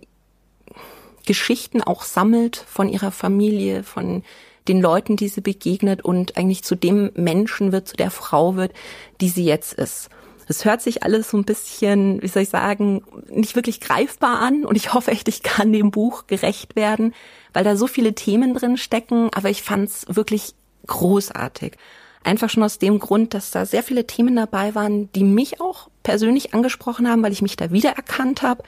[1.25, 4.23] Geschichten auch sammelt von ihrer Familie, von
[4.67, 8.73] den Leuten, die sie begegnet und eigentlich zu dem Menschen wird, zu der Frau wird,
[9.19, 10.09] die sie jetzt ist.
[10.47, 14.65] Es hört sich alles so ein bisschen, wie soll ich sagen, nicht wirklich greifbar an
[14.65, 17.13] und ich hoffe echt, ich kann dem Buch gerecht werden,
[17.53, 20.53] weil da so viele Themen drin stecken, aber ich fand es wirklich
[20.87, 21.77] großartig.
[22.23, 25.89] Einfach schon aus dem Grund, dass da sehr viele Themen dabei waren, die mich auch
[26.03, 28.63] persönlich angesprochen haben, weil ich mich da wiedererkannt habe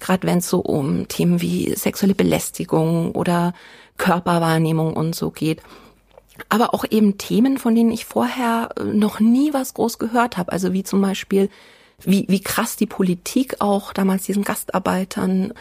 [0.00, 3.54] gerade wenn es so um Themen wie sexuelle Belästigung oder
[3.96, 5.62] Körperwahrnehmung und so geht.
[6.48, 10.52] Aber auch eben Themen, von denen ich vorher äh, noch nie was groß gehört habe.
[10.52, 11.48] Also wie zum Beispiel,
[12.02, 15.54] wie, wie krass die Politik auch damals diesen Gastarbeitern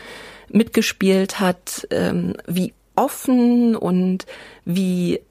[0.49, 4.25] mitgespielt hat, ähm, wie offen und
[4.65, 5.21] wie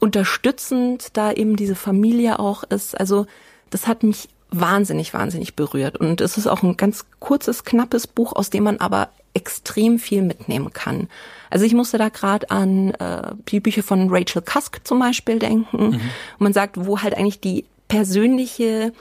[0.00, 2.98] unterstützend da eben diese Familie auch ist.
[2.98, 3.26] Also
[3.70, 5.96] das hat mich wahnsinnig, wahnsinnig berührt.
[5.98, 10.22] Und es ist auch ein ganz kurzes, knappes Buch, aus dem man aber extrem viel
[10.22, 11.08] mitnehmen kann.
[11.50, 15.76] Also ich musste da gerade an äh, die Bücher von Rachel Cusk zum Beispiel denken.
[15.76, 15.94] Mhm.
[15.94, 16.00] Und
[16.38, 18.92] man sagt, wo halt eigentlich die persönliche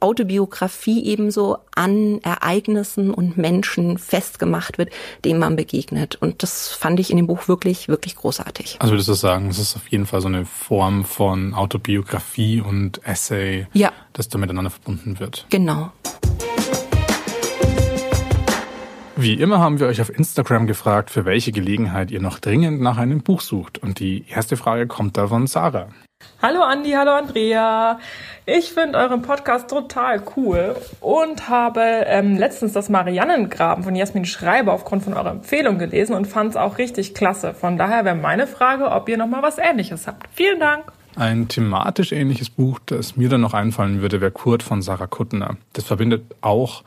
[0.00, 4.90] Autobiografie ebenso an Ereignissen und Menschen festgemacht wird,
[5.24, 6.16] denen man begegnet.
[6.16, 8.76] Und das fand ich in dem Buch wirklich, wirklich großartig.
[8.78, 13.00] Also würdest du sagen, es ist auf jeden Fall so eine Form von Autobiografie und
[13.06, 13.92] Essay, ja.
[14.12, 15.46] das da miteinander verbunden wird.
[15.50, 15.90] Genau.
[19.18, 22.98] Wie immer haben wir euch auf Instagram gefragt, für welche Gelegenheit ihr noch dringend nach
[22.98, 23.78] einem Buch sucht.
[23.78, 25.88] Und die erste Frage kommt da von Sarah.
[26.48, 27.98] Hallo Andi, hallo Andrea.
[28.44, 34.72] Ich finde euren Podcast total cool und habe ähm, letztens das Mariannengraben von Jasmin Schreiber
[34.72, 37.52] aufgrund von eurer Empfehlung gelesen und fand es auch richtig klasse.
[37.52, 40.28] Von daher wäre meine Frage, ob ihr noch mal was Ähnliches habt.
[40.32, 40.92] Vielen Dank.
[41.16, 45.56] Ein thematisch ähnliches Buch, das mir dann noch einfallen würde, wäre Kurt von Sarah Kuttner.
[45.72, 46.84] Das verbindet auch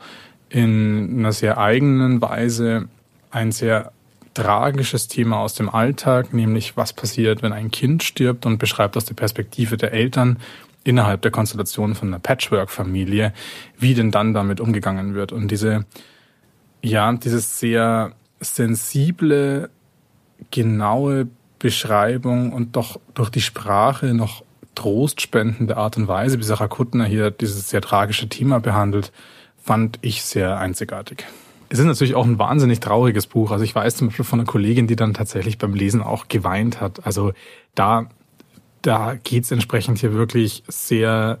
[0.48, 2.88] in einer sehr eigenen Weise
[3.30, 3.92] ein sehr
[4.34, 9.04] tragisches Thema aus dem Alltag, nämlich was passiert, wenn ein Kind stirbt und beschreibt aus
[9.04, 10.38] der Perspektive der Eltern
[10.84, 13.32] innerhalb der Konstellation von einer Patchwork-Familie,
[13.78, 15.32] wie denn dann damit umgegangen wird.
[15.32, 15.84] Und diese,
[16.82, 19.70] ja, dieses sehr sensible,
[20.50, 24.42] genaue Beschreibung und doch durch die Sprache noch
[24.74, 29.12] trostspendende Art und Weise, wie Sarah Kuttner hier dieses sehr tragische Thema behandelt,
[29.62, 31.26] fand ich sehr einzigartig.
[31.72, 33.52] Es ist natürlich auch ein wahnsinnig trauriges Buch.
[33.52, 36.80] Also ich weiß zum Beispiel von einer Kollegin, die dann tatsächlich beim Lesen auch geweint
[36.80, 37.06] hat.
[37.06, 37.32] Also
[37.76, 38.10] da,
[38.82, 41.38] da geht's entsprechend hier wirklich sehr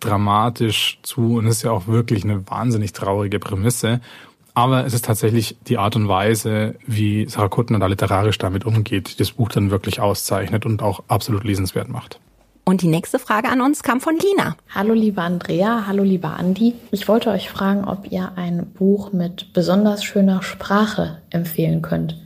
[0.00, 4.00] dramatisch zu und ist ja auch wirklich eine wahnsinnig traurige Prämisse.
[4.52, 9.12] Aber es ist tatsächlich die Art und Weise, wie Sarah Kuttner da literarisch damit umgeht,
[9.12, 12.18] die das Buch dann wirklich auszeichnet und auch absolut lesenswert macht.
[12.68, 14.54] Und die nächste Frage an uns kam von Lina.
[14.74, 16.74] Hallo liebe Andrea, hallo lieber Andi.
[16.90, 22.20] Ich wollte euch fragen, ob ihr ein Buch mit besonders schöner Sprache empfehlen könnt.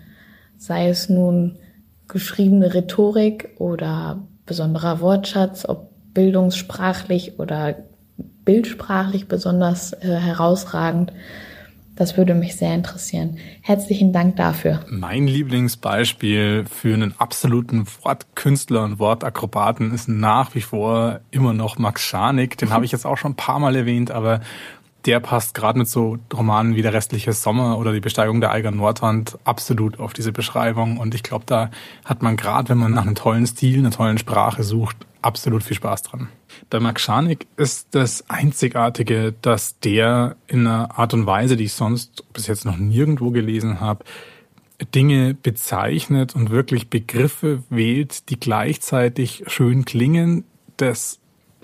[0.57, 1.61] Sei es nun
[2.09, 7.76] geschriebene Rhetorik oder besonderer Wortschatz, ob bildungssprachlich oder
[8.44, 11.12] bildsprachlich besonders äh, herausragend.
[12.03, 13.38] Das würde mich sehr interessieren.
[13.61, 14.81] Herzlichen Dank dafür.
[14.88, 22.03] Mein Lieblingsbeispiel für einen absoluten Wortkünstler und Wortakrobaten ist nach wie vor immer noch Max
[22.03, 22.59] Scharnick.
[22.59, 24.41] Den habe ich jetzt auch schon ein paar Mal erwähnt, aber
[25.05, 28.71] der passt gerade mit so Romanen wie Der restliche Sommer oder Die Besteigung der Eiger
[28.71, 30.99] Nordwand absolut auf diese Beschreibung.
[30.99, 31.71] Und ich glaube, da
[32.05, 35.77] hat man gerade, wenn man nach einem tollen Stil, einer tollen Sprache sucht, absolut viel
[35.77, 36.29] Spaß dran.
[36.71, 41.73] Bei Max Scharnick ist das Einzigartige, dass der in einer Art und Weise, die ich
[41.73, 44.05] sonst bis jetzt noch nirgendwo gelesen habe,
[44.95, 50.45] Dinge bezeichnet und wirklich Begriffe wählt, die gleichzeitig schön klingen,
[50.77, 51.21] das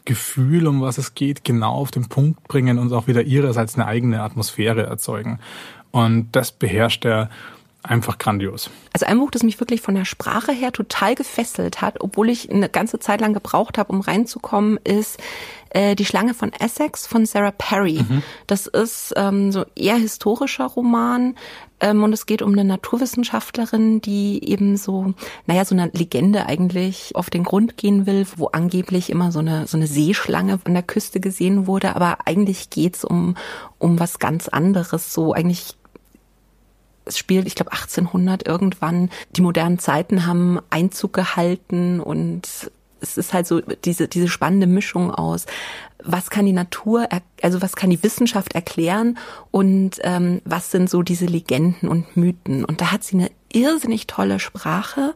[0.09, 3.87] Gefühl, um was es geht, genau auf den Punkt bringen und auch wieder ihrerseits eine
[3.87, 5.38] eigene Atmosphäre erzeugen.
[5.90, 7.29] Und das beherrscht er
[7.83, 8.71] einfach grandios.
[8.94, 12.51] Also ein Buch, das mich wirklich von der Sprache her total gefesselt hat, obwohl ich
[12.51, 15.18] eine ganze Zeit lang gebraucht habe, um reinzukommen, ist
[15.70, 18.04] äh, Die Schlange von Essex von Sarah Perry.
[18.09, 18.22] Mhm.
[18.46, 21.35] Das ist ähm, so eher historischer Roman
[21.81, 25.14] ähm, und es geht um eine Naturwissenschaftlerin, die eben so,
[25.46, 29.66] naja, so eine Legende eigentlich auf den Grund gehen will, wo angeblich immer so eine,
[29.66, 33.37] so eine Seeschlange an der Küste gesehen wurde, aber eigentlich geht's um,
[33.78, 35.76] um was ganz anderes, so eigentlich
[37.04, 39.09] es spielt, ich glaube 1800 irgendwann.
[39.35, 45.11] Die modernen Zeiten haben Einzug gehalten und es ist halt so diese, diese spannende Mischung
[45.11, 45.46] aus,
[46.02, 47.08] was kann die Natur,
[47.42, 49.18] also was kann die Wissenschaft erklären
[49.50, 52.64] und ähm, was sind so diese Legenden und Mythen.
[52.64, 55.14] Und da hat sie eine irrsinnig tolle Sprache,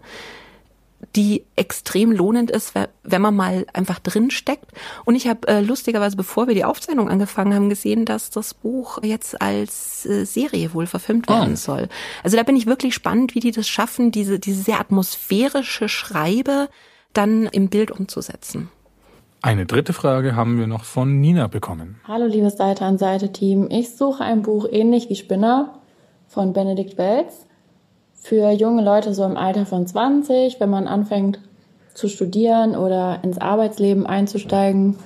[1.17, 4.71] die extrem lohnend ist, wenn man mal einfach drin steckt.
[5.05, 9.03] Und ich habe äh, lustigerweise, bevor wir die Aufzeichnung angefangen haben, gesehen, dass das Buch
[9.03, 11.41] jetzt als äh, Serie wohl verfilmt ah.
[11.41, 11.57] werden oh.
[11.57, 11.89] soll.
[12.23, 16.69] Also da bin ich wirklich spannend, wie die das schaffen, diese, diese sehr atmosphärische Schreibe
[17.13, 18.69] dann im Bild umzusetzen.
[19.41, 22.01] Eine dritte Frage haben wir noch von Nina bekommen.
[22.07, 23.69] Hallo liebes Seite an Seite Team.
[23.71, 25.75] Ich suche ein Buch ähnlich wie Spinner
[26.29, 27.47] von Benedikt Welz
[28.15, 31.41] für junge Leute so im Alter von 20, wenn man anfängt
[31.93, 34.97] zu studieren oder ins Arbeitsleben einzusteigen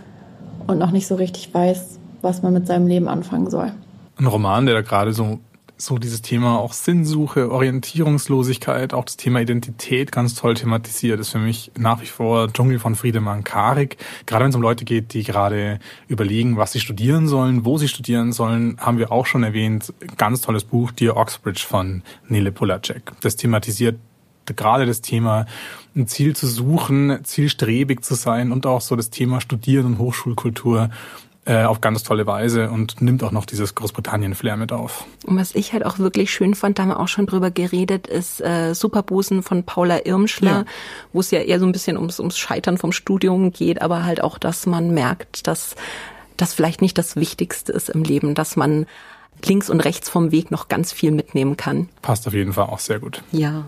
[0.67, 3.73] und noch nicht so richtig weiß, was man mit seinem Leben anfangen soll.
[4.19, 5.39] Ein Roman, der da gerade so
[5.79, 11.39] so dieses Thema auch Sinnsuche, Orientierungslosigkeit, auch das Thema Identität ganz toll thematisiert, ist für
[11.39, 13.99] mich nach wie vor Dschungel von Friedemann Karik.
[14.25, 17.89] Gerade wenn es um Leute geht, die gerade überlegen, was sie studieren sollen, wo sie
[17.89, 23.13] studieren sollen, haben wir auch schon erwähnt, ganz tolles Buch, Dear Oxbridge von Nele Polacek.
[23.21, 23.97] Das thematisiert
[24.55, 25.47] gerade das Thema,
[25.97, 30.91] ein Ziel zu suchen, zielstrebig zu sein und auch so das Thema Studieren und Hochschulkultur
[31.47, 35.05] äh, auf ganz tolle Weise und nimmt auch noch dieses Großbritannien-Flair mit auf.
[35.25, 38.07] Und was ich halt auch wirklich schön fand, da haben wir auch schon drüber geredet,
[38.07, 40.65] ist äh, Superbusen von Paula Irmschler, ja.
[41.13, 44.23] wo es ja eher so ein bisschen ums, ums Scheitern vom Studium geht, aber halt
[44.23, 45.77] auch, dass man merkt, dass
[46.37, 48.87] das vielleicht nicht das Wichtigste ist im Leben, dass man
[49.45, 51.89] links und rechts vom Weg noch ganz viel mitnehmen kann.
[52.03, 53.23] Passt auf jeden Fall auch sehr gut.
[53.33, 53.67] Ja.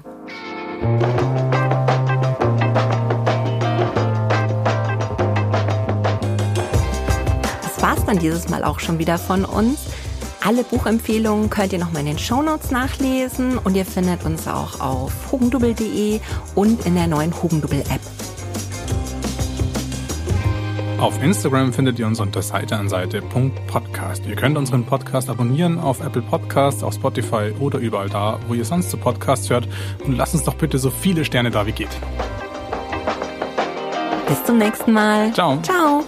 [8.08, 9.86] Dann dieses Mal auch schon wieder von uns.
[10.44, 15.12] Alle Buchempfehlungen könnt ihr nochmal in den Shownotes nachlesen und ihr findet uns auch auf
[15.30, 16.20] hugendubel.de
[16.54, 18.00] und in der neuen Hugendubel-App.
[21.00, 24.26] Auf Instagram findet ihr uns unter Seite an Seite.podcast.
[24.26, 28.64] Ihr könnt unseren Podcast abonnieren auf Apple Podcasts, auf Spotify oder überall da, wo ihr
[28.64, 29.68] sonst zu Podcasts hört.
[30.04, 31.96] Und lasst uns doch bitte so viele Sterne da wie geht.
[34.26, 35.32] Bis zum nächsten Mal.
[35.32, 35.60] Ciao.
[35.62, 36.04] Ciao.